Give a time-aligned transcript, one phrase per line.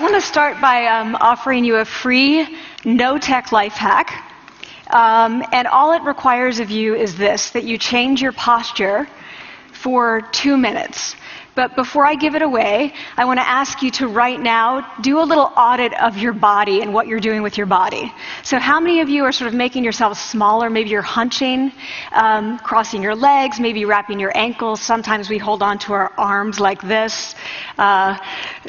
[0.00, 2.56] I want to start by um, offering you a free
[2.86, 4.24] no tech life hack.
[4.88, 9.06] Um, and all it requires of you is this that you change your posture
[9.72, 11.16] for two minutes.
[11.60, 15.20] But before I give it away, I want to ask you to right now do
[15.20, 18.10] a little audit of your body and what you're doing with your body.
[18.42, 20.70] So, how many of you are sort of making yourselves smaller?
[20.70, 21.70] Maybe you're hunching,
[22.12, 24.80] um, crossing your legs, maybe wrapping your ankles.
[24.80, 27.34] Sometimes we hold on to our arms like this.
[27.76, 28.16] Uh,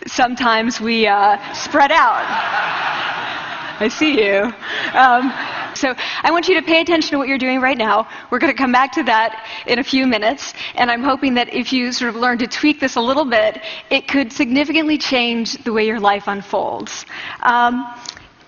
[0.05, 2.25] sometimes we uh, spread out.
[3.79, 4.53] I see you.
[4.93, 5.31] Um,
[5.73, 8.07] so I want you to pay attention to what you're doing right now.
[8.29, 10.53] We're going to come back to that in a few minutes.
[10.75, 13.61] And I'm hoping that if you sort of learn to tweak this a little bit,
[13.89, 17.05] it could significantly change the way your life unfolds.
[17.43, 17.93] Um,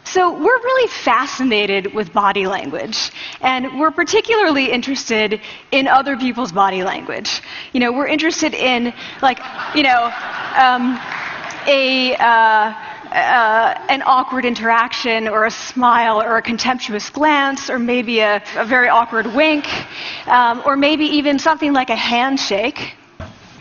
[0.05, 5.39] so we're really fascinated with body language, and we're particularly interested
[5.71, 7.41] in other people's body language.
[7.71, 9.39] You know, we're interested in, like,
[9.73, 10.11] you know,
[10.57, 10.99] um,
[11.67, 12.15] a.
[12.15, 18.43] Uh, uh, an awkward interaction or a smile or a contemptuous glance or maybe a,
[18.57, 19.65] a very awkward wink
[20.27, 22.95] um, or maybe even something like a handshake.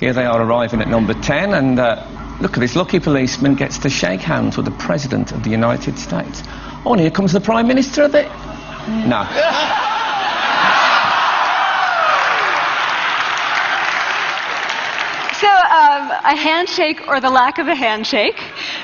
[0.01, 3.79] Here they are arriving at number 10 and uh, look at this lucky policeman gets
[3.79, 6.43] to shake hands with the President of the United States.
[6.87, 8.29] Oh, and here comes the Prime Minister of it.
[9.07, 9.23] No.
[15.43, 15.49] So,
[15.93, 18.39] um, a handshake or the lack of a handshake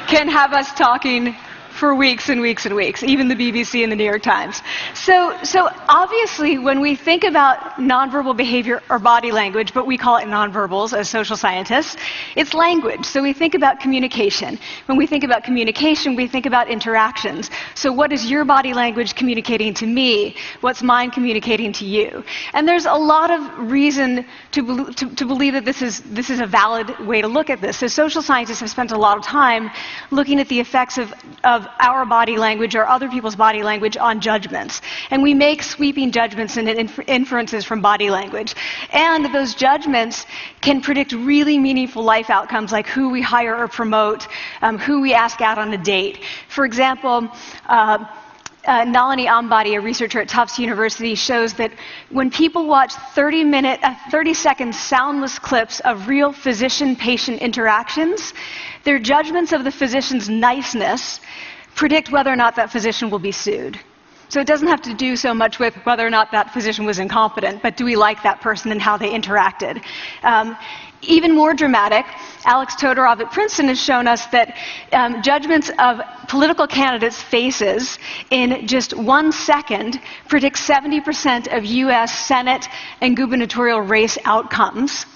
[0.06, 1.34] can have us talking
[1.78, 4.62] for weeks and weeks and weeks, even the BBC and the New York Times.
[4.94, 10.16] So, so obviously, when we think about nonverbal behavior or body language, but we call
[10.16, 11.96] it nonverbals as social scientists,
[12.34, 13.04] it's language.
[13.04, 14.58] So we think about communication.
[14.86, 17.48] When we think about communication, we think about interactions.
[17.76, 20.34] So what is your body language communicating to me?
[20.60, 22.24] What's mine communicating to you?
[22.54, 26.40] And there's a lot of reason to, to, to believe that this is, this is
[26.40, 27.78] a valid way to look at this.
[27.78, 29.70] So social scientists have spent a lot of time
[30.10, 31.12] looking at the effects of,
[31.44, 34.80] of our body language or other people's body language on judgments.
[35.10, 36.68] And we make sweeping judgments and
[37.06, 38.54] inferences from body language.
[38.92, 40.26] And those judgments
[40.60, 44.26] can predict really meaningful life outcomes like who we hire or promote,
[44.62, 46.24] um, who we ask out on a date.
[46.48, 47.28] For example,
[47.66, 48.04] uh,
[48.68, 51.72] uh, Nalini Ambady, a researcher at Tufts University, shows that
[52.10, 58.34] when people watch 30 minute, uh, 30 second soundless clips of real physician patient interactions,
[58.84, 61.20] their judgments of the physician's niceness
[61.78, 63.78] predict whether or not that physician will be sued.
[64.30, 66.98] So it doesn't have to do so much with whether or not that physician was
[66.98, 69.82] incompetent, but do we like that person and how they interacted?
[70.24, 70.56] Um,
[71.02, 72.04] even more dramatic,
[72.44, 74.56] Alex Todorov at Princeton has shown us that
[74.92, 77.98] um, judgments of political candidates' faces
[78.30, 82.12] in just one second predict 70% of U.S.
[82.26, 82.66] Senate
[83.00, 85.06] and gubernatorial race outcomes.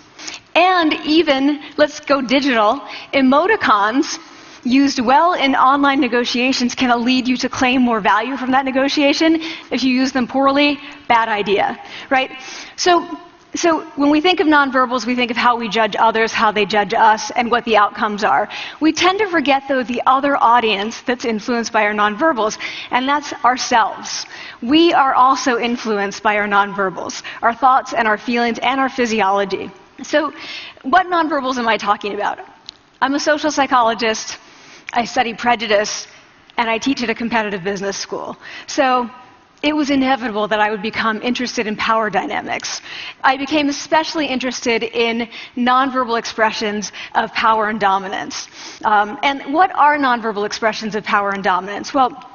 [0.54, 2.80] And even, let's go digital,
[3.12, 4.18] emoticons
[4.64, 9.40] used well in online negotiations can lead you to claim more value from that negotiation.
[9.70, 10.78] If you use them poorly,
[11.08, 11.78] bad idea,
[12.10, 12.30] right?
[12.76, 13.06] So,
[13.54, 16.64] so when we think of nonverbals, we think of how we judge others, how they
[16.64, 18.48] judge us, and what the outcomes are.
[18.80, 22.56] We tend to forget, though, the other audience that's influenced by our nonverbals,
[22.90, 24.24] and that's ourselves.
[24.62, 29.70] We are also influenced by our nonverbals, our thoughts and our feelings and our physiology.
[30.02, 30.32] So,
[30.82, 32.38] what nonverbals am I talking about?
[33.02, 34.38] I'm a social psychologist.
[34.92, 36.06] I study prejudice,
[36.56, 38.36] and I teach at a competitive business school.
[38.66, 39.08] So
[39.62, 42.80] it was inevitable that I would become interested in power dynamics.
[43.22, 48.48] I became especially interested in nonverbal expressions of power and dominance.
[48.84, 51.94] Um, and what are nonverbal expressions of power and dominance?
[51.94, 52.28] Well,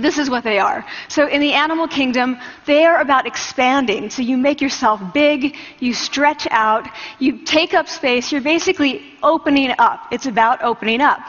[0.00, 0.84] this is what they are.
[1.08, 4.10] So in the animal kingdom, they are about expanding.
[4.10, 6.88] So you make yourself big, you stretch out,
[7.18, 10.06] you take up space, you're basically opening up.
[10.10, 11.20] It's about opening up.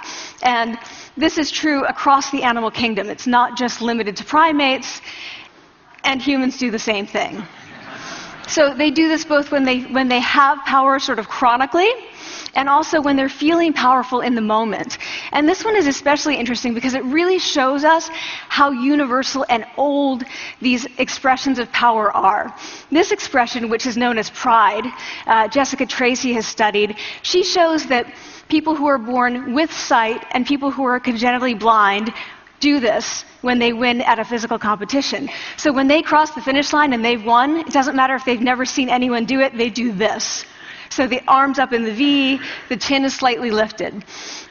[0.44, 0.78] And
[1.18, 3.10] this is true across the animal kingdom.
[3.10, 5.02] It's not just limited to primates,
[6.04, 7.44] and humans do the same thing.
[8.48, 11.90] So they do this both when they, when they have power sort of chronically,
[12.56, 14.98] and also when they're feeling powerful in the moment.
[15.32, 18.10] And this one is especially interesting because it really shows us
[18.50, 20.24] how universal and old
[20.60, 22.56] these expressions of power are.
[22.92, 24.86] This expression, which is known as pride,
[25.28, 28.14] uh, Jessica Tracy has studied, she shows that
[28.50, 32.14] people who are born with sight and people who are congenitally blind
[32.60, 35.30] do this when they win at a physical competition.
[35.58, 38.40] So when they cross the finish line and they've won, it doesn't matter if they've
[38.40, 40.46] never seen anyone do it, they do this.
[40.92, 42.40] So the arms up in the V,
[42.70, 44.04] the chin is slightly lifted.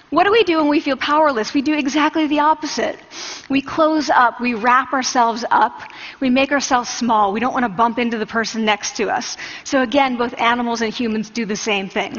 [0.08, 1.54] What do we do when we feel powerless?
[1.54, 2.98] We do exactly the opposite.
[3.48, 5.82] We close up, we wrap ourselves up,
[6.18, 7.32] we make ourselves small.
[7.32, 9.36] We don't want to bump into the person next to us.
[9.62, 12.18] So again, both animals and humans do the same thing.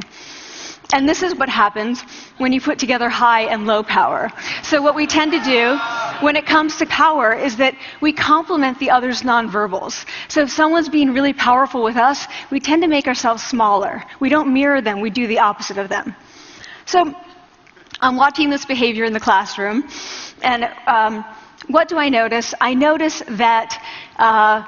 [0.94, 2.02] And this is what happens
[2.38, 4.30] when you put together high and low power.
[4.64, 5.80] So what we tend to do
[6.22, 10.06] when it comes to power is that we complement the other's nonverbals.
[10.30, 14.04] So if someone's being really powerful with us, we tend to make ourselves smaller.
[14.20, 16.16] We don't mirror them, we do the opposite of them.
[16.86, 17.14] So
[18.00, 19.88] I'm watching this behavior in the classroom,
[20.42, 21.26] and um,
[21.68, 22.54] what do I notice?
[22.60, 23.84] I notice that
[24.18, 24.68] uh,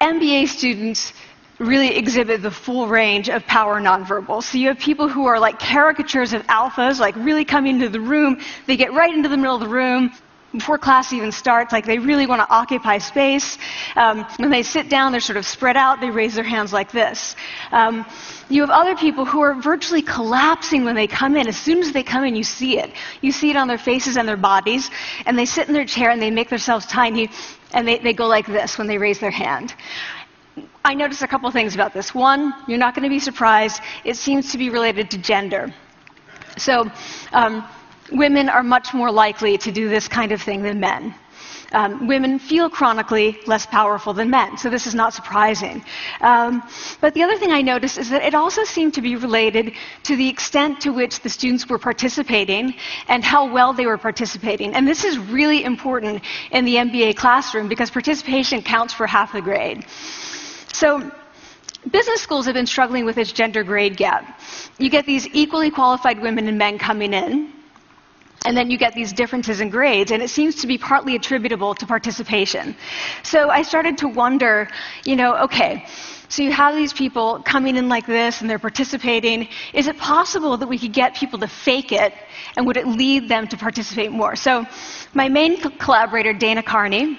[0.00, 1.12] MBA students
[1.58, 4.42] really exhibit the full range of power nonverbal.
[4.42, 8.00] So you have people who are like caricatures of alphas, like really coming into the
[8.00, 8.40] room.
[8.66, 10.12] They get right into the middle of the room
[10.58, 13.58] before class even starts, like they really want to occupy space.
[13.94, 16.00] Um, when they sit down, they're sort of spread out.
[16.00, 17.36] They raise their hands like this.
[17.72, 18.04] Um,
[18.48, 21.48] you have other people who are virtually collapsing when they come in.
[21.48, 22.92] As soon as they come in, you see it.
[23.20, 24.90] You see it on their faces and their bodies.
[25.26, 27.30] And they sit in their chair and they make themselves tiny
[27.72, 29.74] and they, they go like this when they raise their hand.
[30.84, 32.14] I noticed a couple things about this.
[32.14, 33.82] One, you're not going to be surprised.
[34.04, 35.74] It seems to be related to gender.
[36.56, 36.90] So,
[37.32, 37.66] um,
[38.12, 41.14] women are much more likely to do this kind of thing than men.
[41.72, 45.84] Um, women feel chronically less powerful than men, so this is not surprising.
[46.20, 46.62] Um,
[47.00, 49.72] but the other thing I noticed is that it also seemed to be related
[50.04, 52.74] to the extent to which the students were participating
[53.08, 54.74] and how well they were participating.
[54.74, 56.22] And this is really important
[56.52, 59.86] in the MBA classroom because participation counts for half the grade.
[60.72, 61.10] So,
[61.90, 64.40] business schools have been struggling with this gender grade gap.
[64.78, 67.52] You get these equally qualified women and men coming in,
[68.44, 71.74] and then you get these differences in grades, and it seems to be partly attributable
[71.74, 72.76] to participation.
[73.22, 74.68] So I started to wonder,
[75.04, 75.86] you know, okay,
[76.28, 79.48] so you have these people coming in like this and they're participating.
[79.72, 82.12] Is it possible that we could get people to fake it
[82.56, 84.34] and would it lead them to participate more?
[84.34, 84.64] So
[85.14, 87.18] my main collaborator, Dana Carney,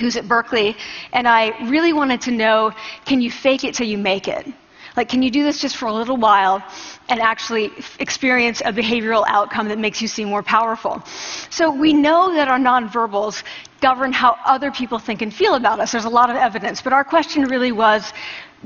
[0.00, 0.76] who's at Berkeley,
[1.12, 2.72] and I really wanted to know,
[3.04, 4.46] can you fake it till you make it?
[4.96, 6.62] Like, can you do this just for a little while
[7.08, 11.02] and actually experience a behavioral outcome that makes you seem more powerful?
[11.50, 13.42] So we know that our nonverbals
[13.80, 15.92] govern how other people think and feel about us.
[15.92, 16.80] There's a lot of evidence.
[16.80, 18.12] But our question really was,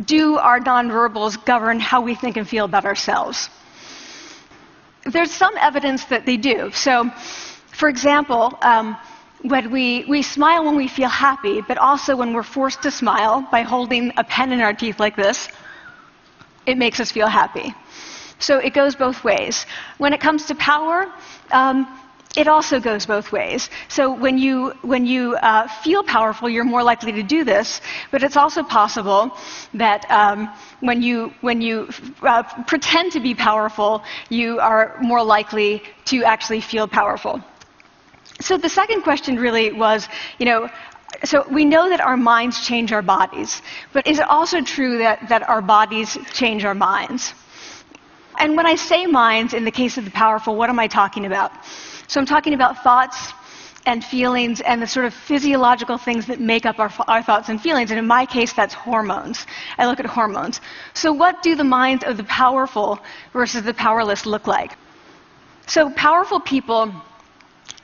[0.04, 3.48] do our nonverbals govern how we think and feel about ourselves?
[5.04, 6.70] There's some evidence that they do.
[6.72, 7.10] So,
[7.72, 8.96] for example, um,
[9.42, 13.46] when we, we smile when we feel happy, but also when we're forced to smile
[13.50, 15.48] by holding a pen in our teeth like this,
[16.68, 17.74] it makes us feel happy.
[18.38, 19.66] So it goes both ways.
[19.96, 21.12] When it comes to power,
[21.50, 21.86] um,
[22.36, 23.70] it also goes both ways.
[23.88, 27.80] So when you, when you uh, feel powerful, you're more likely to do this,
[28.12, 29.36] but it's also possible
[29.74, 30.48] that um,
[30.80, 31.88] when you, when you
[32.22, 37.42] uh, pretend to be powerful, you are more likely to actually feel powerful.
[38.40, 40.06] So the second question really was,
[40.38, 40.68] you know,
[41.24, 43.62] so we know that our minds change our bodies,
[43.92, 47.34] but is it also true that, that our bodies change our minds?
[48.38, 51.26] And when I say minds, in the case of the powerful, what am I talking
[51.26, 51.50] about?
[52.06, 53.32] So I'm talking about thoughts
[53.84, 57.60] and feelings and the sort of physiological things that make up our, our thoughts and
[57.60, 57.90] feelings.
[57.90, 59.46] And in my case, that's hormones.
[59.76, 60.60] I look at hormones.
[60.94, 63.00] So what do the minds of the powerful
[63.32, 64.76] versus the powerless look like?
[65.66, 66.92] So powerful people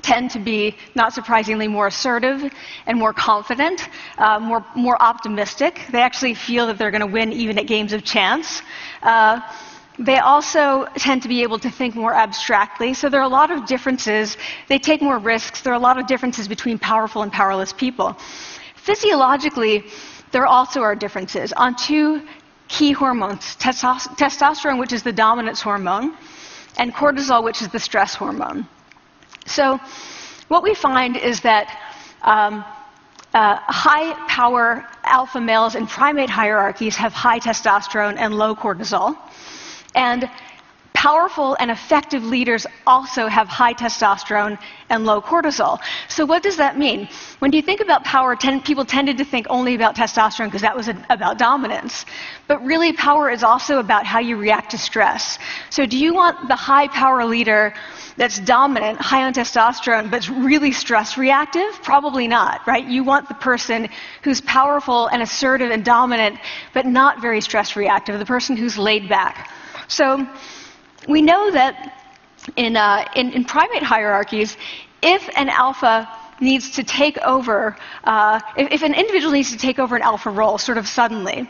[0.03, 2.53] tend to be, not surprisingly, more assertive
[2.87, 3.89] and more confident,
[4.19, 5.81] uh, more, more optimistic.
[5.91, 8.63] They actually feel that they're going to win even at games of chance.
[9.03, 9.41] Uh,
[9.99, 12.95] they also tend to be able to think more abstractly.
[12.95, 14.37] So there are a lot of differences.
[14.69, 15.63] They take more risks.
[15.63, 18.17] There are a lot of differences between powerful and powerless people.
[18.75, 19.85] Physiologically,
[20.33, 22.23] there also are differences on two
[22.67, 26.17] key hormones testosterone, which is the dominance hormone,
[26.77, 28.67] and cortisol, which is the stress hormone.
[29.47, 29.79] So,
[30.49, 31.79] what we find is that
[32.23, 32.65] um,
[33.35, 39.17] uh, high power alpha males in primate hierarchies have high testosterone and low cortisol.
[39.95, 40.29] And
[41.05, 44.59] powerful and effective leaders also have high testosterone
[44.89, 45.79] and low cortisol.
[46.09, 47.11] So what does that mean?
[47.41, 50.75] When you think about power, ten, people tended to think only about testosterone because that
[50.75, 52.07] was a, about dominance.
[52.49, 55.39] But really, power is also about how you react to stress.
[55.69, 57.75] So do you want the high power leader
[58.17, 61.71] that's dominant, high on testosterone, but really stress reactive?
[61.83, 62.87] Probably not, right?
[62.97, 63.91] You want the person
[64.23, 66.39] who's powerful and assertive and dominant,
[66.73, 69.51] but not very stress reactive, the person who's laid back.
[69.87, 70.27] So
[71.09, 72.01] we know that
[72.57, 74.57] in, uh, in, in, primate hierarchies,
[75.03, 76.09] if an alpha
[76.41, 80.31] needs to take over, uh, if, if an individual needs to take over an alpha
[80.31, 81.49] role sort of suddenly,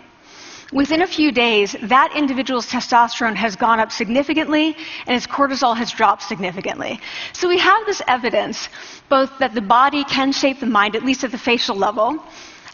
[0.73, 5.91] within a few days, that individual's testosterone has gone up significantly and his cortisol has
[5.93, 7.01] dropped significantly.
[7.33, 8.69] So we have this evidence
[9.09, 12.23] both that the body can shape the mind, at least at the facial level,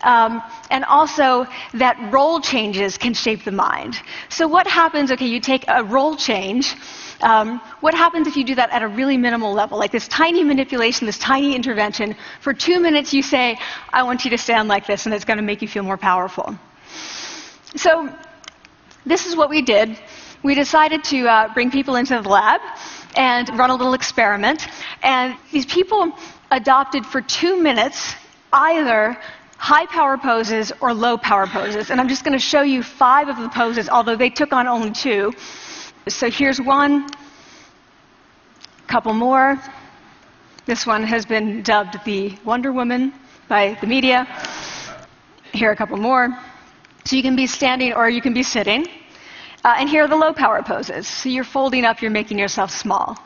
[0.02, 4.00] Um, and also that role changes can shape the mind.
[4.28, 6.74] So what happens, okay, you take a role change,
[7.22, 10.42] um, what happens if you do that at a really minimal level, like this tiny
[10.42, 12.16] manipulation, this tiny intervention?
[12.40, 13.58] For two minutes, you say,
[13.92, 15.98] I want you to stand like this, and it's going to make you feel more
[15.98, 16.56] powerful.
[17.76, 18.08] So,
[19.04, 19.98] this is what we did.
[20.42, 22.60] We decided to uh, bring people into the lab
[23.16, 24.66] and run a little experiment.
[25.02, 26.12] And these people
[26.50, 28.14] adopted for two minutes
[28.52, 29.16] either
[29.60, 31.90] high power poses or low power poses.
[31.90, 34.66] And I'm just going to show you five of the poses, although they took on
[34.66, 35.34] only two.
[36.08, 37.10] So here's one,
[38.84, 39.60] a couple more.
[40.64, 43.12] This one has been dubbed the Wonder Woman
[43.48, 44.26] by the media.
[45.52, 46.34] Here are a couple more.
[47.04, 48.86] So you can be standing or you can be sitting.
[49.62, 51.06] Uh, and here are the low power poses.
[51.06, 53.18] So you're folding up, you're making yourself small.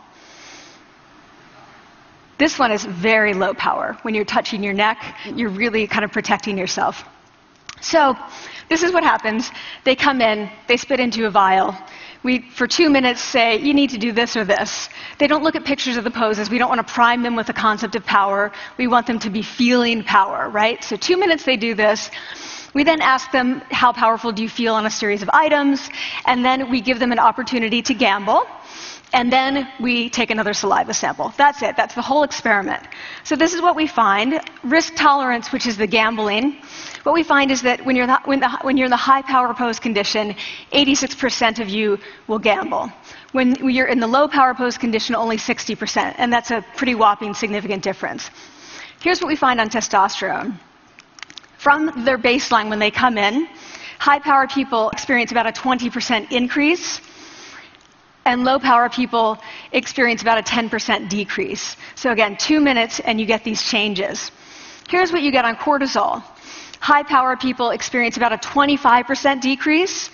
[2.39, 3.97] This one is very low power.
[4.03, 7.05] When you're touching your neck, you're really kind of protecting yourself.
[7.81, 8.17] So,
[8.69, 9.51] this is what happens.
[9.85, 11.77] They come in, they spit into a vial,
[12.25, 14.89] we, for two minutes, say, you need to do this or this.
[15.19, 16.49] They don't look at pictures of the poses.
[16.49, 18.51] We don't want to prime them with the concept of power.
[18.79, 20.83] We want them to be feeling power, right?
[20.83, 22.11] So two minutes they do this.
[22.73, 25.91] We then ask them, how powerful do you feel on a series of items?
[26.25, 28.47] And then we give them an opportunity to gamble
[29.15, 31.33] and then we take another saliva sample.
[31.37, 31.77] That's it.
[31.77, 32.83] That's the whole experiment.
[33.23, 34.41] So this is what we find.
[34.65, 36.61] Risk tolerance, which is the gambling.
[37.05, 39.23] What we find is that when you're, the, when, the, when you're in the high
[39.23, 40.35] power pose condition,
[40.73, 42.91] 86% of you will gamble.
[43.31, 46.15] When you're in the low power pose condition, only 60%.
[46.19, 48.31] And that's a pretty whopping significant difference.
[49.01, 50.59] Here's what we find on testosterone.
[51.59, 53.47] From their baseline when they come in,
[54.01, 57.01] high power people experience about a 20% increase
[58.27, 59.39] and low power people
[59.73, 61.77] experience about a 10% decrease.
[61.95, 64.31] So again, two minutes and you get these changes.
[64.89, 66.23] Here's what you get on cortisol.
[66.81, 70.11] High power people experience about a 25% decrease,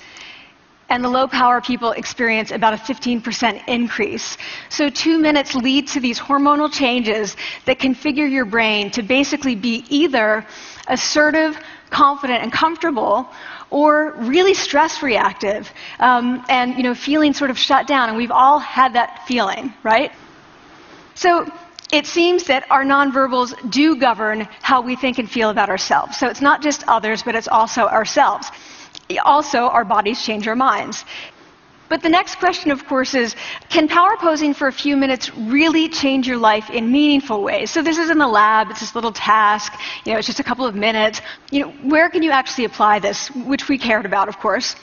[0.88, 4.36] and the low power people experience about a 15% increase.
[4.68, 9.84] So two minutes lead to these hormonal changes that configure your brain to basically be
[9.88, 10.44] either
[10.88, 11.58] assertive,
[11.90, 13.28] confident, and comfortable,
[13.70, 18.30] or really stress reactive um, and you know feeling sort of shut down and we've
[18.30, 20.12] all had that feeling right?
[21.14, 21.50] So
[21.92, 26.16] it seems that our nonverbals do govern how we think and feel about ourselves.
[26.16, 28.48] So it's not just others but it's also ourselves.
[29.24, 31.04] Also our bodies change our minds
[31.90, 33.34] but the next question, of course, is
[33.68, 37.72] can power posing for a few minutes really change your life in meaningful ways?
[37.72, 39.72] So this is in the lab, it's this little task,
[40.04, 41.20] you know, it's just a couple of minutes.
[41.50, 44.76] You know, where can you actually apply this, which we cared about, of course.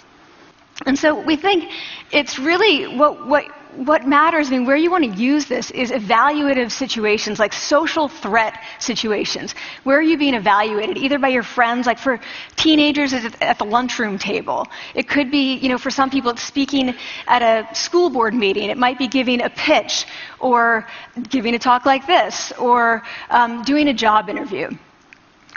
[0.85, 1.71] And so we think
[2.11, 3.45] it's really what, what
[3.85, 8.07] what matters, I mean, where you want to use this is evaluative situations, like social
[8.07, 9.53] threat situations.
[9.83, 10.97] Where are you being evaluated?
[10.97, 12.19] Either by your friends, like for
[12.55, 14.67] teenagers, at the lunchroom table.
[14.95, 16.95] It could be, you know, for some people, it's speaking
[17.27, 18.69] at a school board meeting.
[18.69, 20.05] It might be giving a pitch,
[20.39, 20.87] or
[21.29, 24.71] giving a talk like this, or um, doing a job interview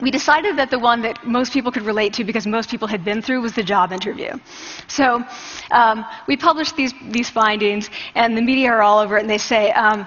[0.00, 3.04] we decided that the one that most people could relate to because most people had
[3.04, 4.32] been through was the job interview.
[4.88, 5.22] So
[5.70, 9.38] um, we published these, these findings, and the media are all over it, and they
[9.38, 10.06] say, um,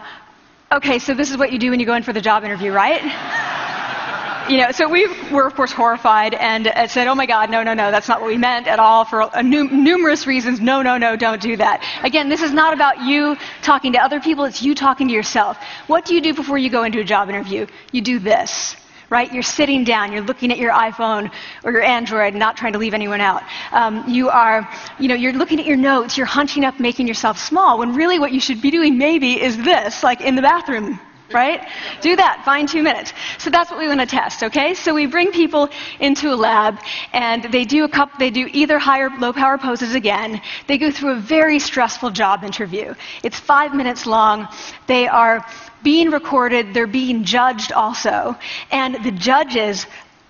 [0.71, 2.71] okay, so this is what you do when you go in for the job interview,
[2.71, 3.03] right?
[4.49, 7.63] you know, so we were, of course, horrified and uh, said, oh my God, no,
[7.63, 10.59] no, no, that's not what we meant at all for uh, numerous reasons.
[10.59, 11.83] No, no, no, don't do that.
[12.03, 15.57] Again, this is not about you talking to other people, it's you talking to yourself.
[15.87, 17.67] What do you do before you go into a job interview?
[17.91, 18.75] You do this
[19.09, 19.31] right?
[19.33, 21.31] You're sitting down, you're looking at your iPhone
[21.63, 23.43] or your Android, not trying to leave anyone out.
[23.71, 24.67] Um, you are,
[24.99, 28.19] you know, you're looking at your notes, you're hunching up, making yourself small, when really
[28.19, 30.99] what you should be doing maybe is this, like in the bathroom,
[31.41, 31.67] right?
[32.01, 32.43] Do that.
[32.45, 33.13] Find two minutes.
[33.37, 34.73] So that's what we want to test, okay?
[34.73, 36.79] So we bring people into a lab
[37.11, 40.41] and they do a couple, they do either high or low power poses again.
[40.67, 42.93] They go through a very stressful job interview.
[43.23, 44.47] It's five minutes long.
[44.87, 45.45] They are
[45.83, 48.37] being recorded, they're being judged also.
[48.71, 49.85] And the judges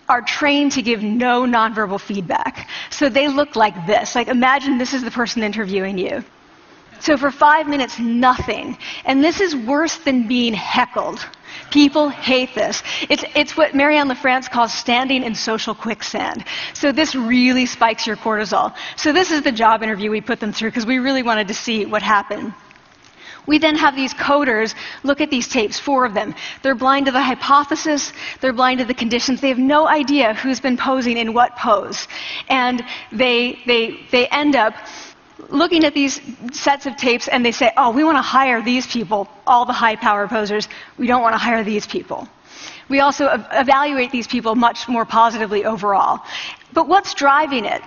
[0.09, 2.69] are trained to give no nonverbal feedback.
[2.89, 4.15] So they look like this.
[4.15, 6.23] Like imagine this is the person interviewing you.
[6.99, 8.77] So for five minutes, nothing.
[9.05, 11.25] And this is worse than being heckled.
[11.71, 12.81] People hate this.
[13.09, 16.45] It's, it's what Marianne LaFrance calls standing in social quicksand.
[16.73, 18.75] So this really spikes your cortisol.
[18.95, 21.53] So this is the job interview we put them through because we really wanted to
[21.53, 22.53] see what happened.
[23.45, 24.73] We then have these coders
[25.03, 26.33] look at these tapes, four of them.
[26.61, 29.41] They're blind to the hypothesis, they're blind to the conditions.
[29.41, 32.07] They have no idea who's been posing in what pose.
[32.47, 34.73] And they, they, they end up
[35.49, 36.21] looking at these
[36.51, 39.73] sets of tapes and they say, oh, we want to hire these people, all the
[39.73, 40.67] high power posers.
[40.97, 42.27] We don't want to hire these people.
[42.89, 46.19] We also evaluate these people much more positively overall.
[46.73, 47.81] But what's driving it?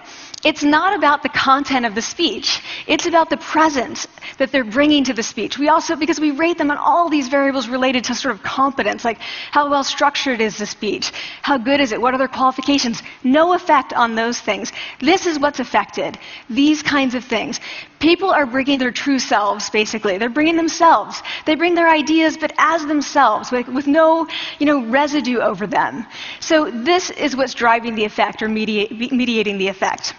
[0.45, 2.63] It's not about the content of the speech.
[2.87, 4.07] It's about the presence
[4.39, 5.59] that they're bringing to the speech.
[5.59, 9.05] We also, because we rate them on all these variables related to sort of competence,
[9.05, 9.19] like
[9.51, 11.13] how well structured is the speech?
[11.43, 12.01] How good is it?
[12.01, 13.03] What are their qualifications?
[13.25, 14.73] No effect on those things.
[15.01, 16.19] This is what's affected.
[16.49, 17.61] These kinds of things.
[17.99, 20.19] People are bringing their true selves, basically.
[20.19, 21.23] They're bringing themselves.
[21.45, 24.29] They bring their ideas, but as themselves, with, with no,
[24.59, 26.07] you know, residue over them.
[26.41, 30.15] So this is what's driving the effect or mediate, mediating the effect.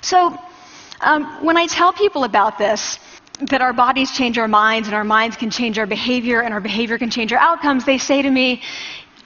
[0.00, 0.38] So
[1.00, 2.98] um, when I tell people about this,
[3.42, 6.60] that our bodies change our minds and our minds can change our behavior and our
[6.60, 8.62] behavior can change our outcomes, they say to me,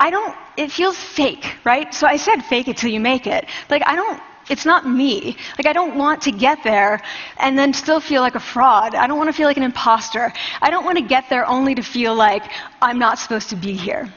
[0.00, 1.93] I don't, it feels fake, right?
[1.95, 3.47] So I said fake it till you make it.
[3.69, 5.37] Like, I don't, it's not me.
[5.59, 7.00] Like, I don't want to get there
[7.39, 8.95] and then still feel like a fraud.
[8.95, 10.33] I don't want to feel like an imposter.
[10.61, 12.43] I don't want to get there only to feel like
[12.83, 14.12] I'm not supposed to be here.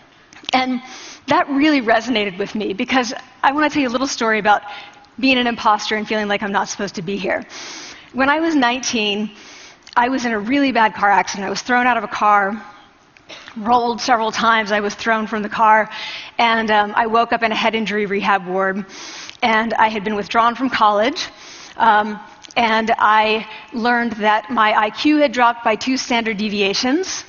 [0.54, 0.82] And
[1.28, 4.64] that really resonated with me because I want to tell you a little story about
[5.20, 7.46] being an imposter and feeling like I'm not supposed to be here.
[8.14, 9.32] When I was 19,
[9.96, 11.46] I was in a really bad car accident.
[11.46, 12.64] I was thrown out of a car,
[13.56, 14.72] rolled several times.
[14.72, 15.90] I was thrown from the car,
[16.38, 18.86] and um, I woke up in a head injury rehab ward.
[19.42, 21.28] And I had been withdrawn from college.
[21.78, 22.20] Um,
[22.56, 27.24] and I learned that my IQ had dropped by two standard deviations,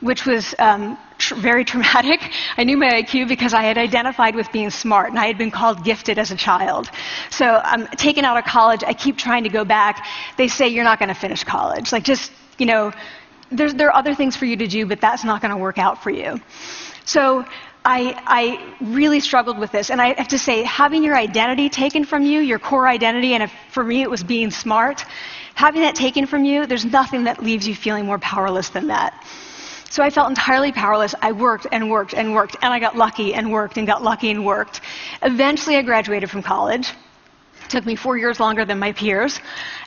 [0.00, 2.20] which was um, tr- very traumatic.
[2.56, 5.50] I knew my IQ because I had identified with being smart, and I had been
[5.50, 6.90] called gifted as a child.
[7.30, 8.82] So I'm taken out of college.
[8.84, 10.06] I keep trying to go back.
[10.36, 11.92] They say you're not going to finish college.
[11.92, 12.92] Like just you know,
[13.50, 16.02] there are other things for you to do, but that's not going to work out
[16.02, 16.40] for you.
[17.04, 17.44] So
[17.84, 19.90] I, I, really struggled with this.
[19.90, 23.44] And I have to say, having your identity taken from you, your core identity, and
[23.44, 25.04] if, for me it was being smart,
[25.54, 29.24] having that taken from you, there's nothing that leaves you feeling more powerless than that.
[29.90, 31.14] So I felt entirely powerless.
[31.22, 34.30] I worked and worked and worked, and I got lucky and worked and got lucky
[34.30, 34.80] and worked.
[35.22, 36.92] Eventually, I graduated from college.
[37.68, 39.40] Took me four years longer than my peers.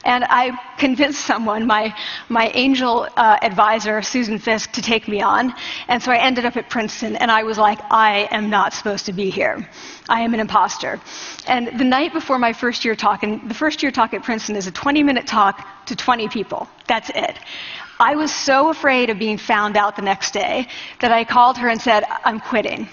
[0.04, 1.94] And I convinced someone, my,
[2.30, 5.54] my angel uh, advisor, Susan Fiske, to take me on.
[5.88, 9.06] And so I ended up at Princeton, and I was like, I am not supposed
[9.06, 9.68] to be here.
[10.10, 11.00] I am an imposter.
[11.48, 14.56] And the night before my first year talk, and the first year talk at Princeton
[14.56, 16.68] is a 20 minute talk to 20 people.
[16.88, 17.38] That's it.
[18.00, 20.68] I was so afraid of being found out the next day
[21.02, 22.88] that I called her and said, I'm quitting.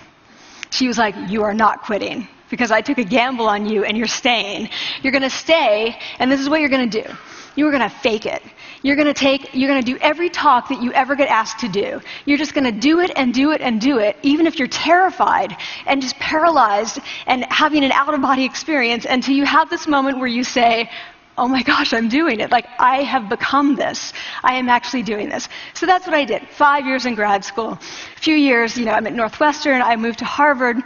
[0.70, 3.96] She was like, You are not quitting because I took a gamble on you and
[3.96, 4.68] you're staying.
[5.02, 7.14] You're going to stay, and this is what you're going to do.
[7.56, 8.42] You're going to fake it.
[8.82, 11.58] You're going to take, you're going to do every talk that you ever get asked
[11.60, 12.00] to do.
[12.26, 14.68] You're just going to do it and do it and do it, even if you're
[14.68, 15.56] terrified
[15.86, 20.18] and just paralyzed and having an out of body experience until you have this moment
[20.18, 20.90] where you say,
[21.38, 22.50] oh my gosh, I'm doing it.
[22.50, 24.12] Like, I have become this.
[24.42, 25.48] I am actually doing this.
[25.74, 26.48] So that's what I did.
[26.48, 27.72] Five years in grad school.
[27.72, 29.82] A few years, you know, I'm at Northwestern.
[29.82, 30.78] I moved to Harvard.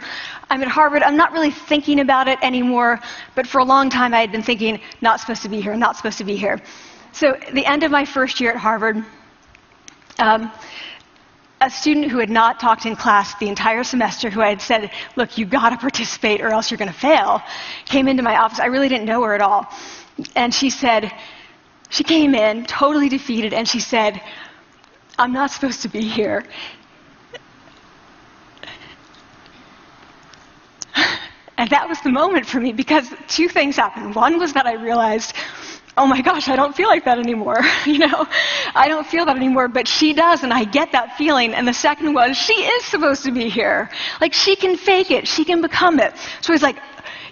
[0.49, 1.03] I'm at Harvard.
[1.03, 2.99] I'm not really thinking about it anymore,
[3.35, 5.95] but for a long time I had been thinking, not supposed to be here, not
[5.95, 6.61] supposed to be here.
[7.13, 9.03] So, the end of my first year at Harvard,
[10.19, 10.51] um,
[11.59, 14.91] a student who had not talked in class the entire semester, who I had said,
[15.15, 17.41] Look, you've got to participate or else you're going to fail,
[17.85, 18.59] came into my office.
[18.59, 19.67] I really didn't know her at all.
[20.35, 21.11] And she said,
[21.89, 24.21] she came in totally defeated and she said,
[25.19, 26.45] I'm not supposed to be here.
[31.57, 34.15] And that was the moment for me because two things happened.
[34.15, 35.35] One was that I realized,
[35.97, 37.59] oh my gosh, I don't feel like that anymore.
[37.85, 38.25] you know,
[38.73, 41.53] I don't feel that anymore, but she does, and I get that feeling.
[41.53, 43.89] And the second was, she is supposed to be here.
[44.19, 46.13] Like, she can fake it, she can become it.
[46.41, 46.77] So he's like,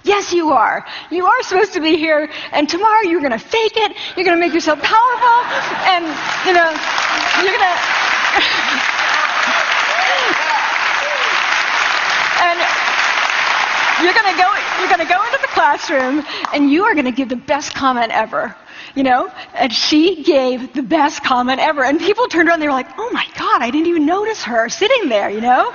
[0.04, 0.86] Yes, you are.
[1.12, 3.96] You are supposed to be here, and tomorrow you're going to fake it.
[4.16, 5.38] You're going to make yourself powerful,
[5.92, 6.06] and,
[6.48, 6.70] you know,
[7.44, 7.80] you're going to.
[12.42, 12.60] and
[14.04, 14.48] you're going to go
[14.80, 17.74] you're going to go into the classroom and you are going to give the best
[17.74, 18.56] comment ever
[18.96, 22.74] you know and she gave the best comment ever and people turned around they were
[22.74, 25.74] like oh my god i didn't even notice her sitting there you know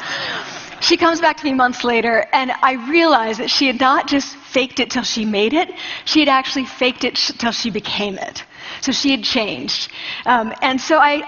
[0.85, 4.37] she comes back to me months later, and I realized that she had not just
[4.37, 5.70] faked it till she made it,
[6.05, 8.44] she had actually faked it till she became it.
[8.83, 9.90] So she had changed.
[10.27, 11.23] Um, and so I,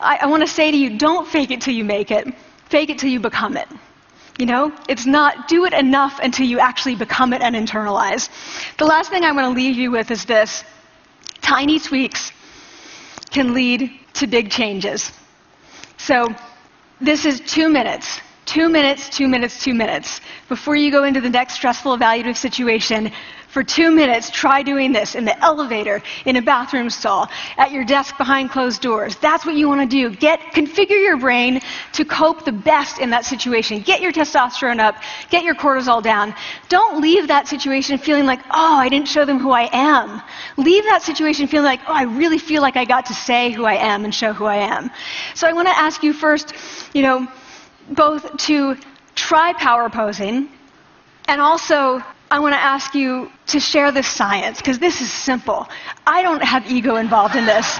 [0.00, 2.32] I, I want to say to you don't fake it till you make it,
[2.66, 3.68] fake it till you become it.
[4.38, 8.28] You know, it's not do it enough until you actually become it and internalize.
[8.78, 10.62] The last thing I want to leave you with is this
[11.40, 12.30] tiny tweaks
[13.30, 15.10] can lead to big changes.
[15.96, 16.32] So,
[17.00, 18.20] this is two minutes
[18.54, 20.20] Two minutes, two minutes, two minutes.
[20.48, 23.10] Before you go into the next stressful evaluative situation,
[23.48, 27.84] for two minutes, try doing this in the elevator, in a bathroom stall, at your
[27.84, 29.16] desk behind closed doors.
[29.16, 30.14] That's what you want to do.
[30.14, 31.62] Get, configure your brain
[31.94, 33.80] to cope the best in that situation.
[33.80, 35.02] Get your testosterone up.
[35.30, 36.32] Get your cortisol down.
[36.68, 40.22] Don't leave that situation feeling like, oh, I didn't show them who I am.
[40.56, 43.64] Leave that situation feeling like, oh, I really feel like I got to say who
[43.64, 44.92] I am and show who I am.
[45.34, 46.52] So I want to ask you first,
[46.94, 47.26] you know,
[47.90, 48.76] both to
[49.14, 50.48] try power posing
[51.28, 55.68] and also I want to ask you to share this science because this is simple.
[56.04, 57.78] I don't have ego involved in this.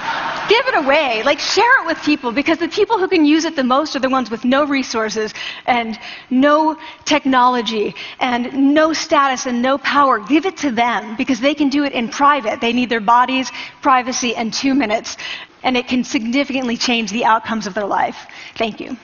[0.49, 1.25] Give it away.
[1.25, 3.99] Like, share it with people because the people who can use it the most are
[3.99, 5.35] the ones with no resources
[5.67, 5.99] and
[6.31, 10.21] no technology and no status and no power.
[10.21, 12.61] Give it to them because they can do it in private.
[12.61, 13.51] They need their bodies,
[13.83, 15.17] privacy, and two minutes,
[15.65, 18.27] and it can significantly change the outcomes of their life.
[18.57, 18.97] Thank you.